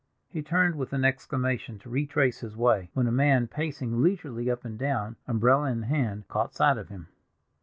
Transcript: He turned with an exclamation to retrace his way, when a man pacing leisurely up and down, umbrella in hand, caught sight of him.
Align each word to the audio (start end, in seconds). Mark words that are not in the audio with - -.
He 0.27 0.41
turned 0.41 0.77
with 0.77 0.93
an 0.93 1.05
exclamation 1.05 1.77
to 1.77 1.87
retrace 1.91 2.39
his 2.39 2.57
way, 2.57 2.89
when 2.95 3.05
a 3.05 3.11
man 3.11 3.45
pacing 3.45 4.01
leisurely 4.01 4.49
up 4.49 4.65
and 4.65 4.75
down, 4.79 5.15
umbrella 5.27 5.69
in 5.69 5.83
hand, 5.83 6.27
caught 6.27 6.55
sight 6.55 6.79
of 6.79 6.89
him. 6.89 7.09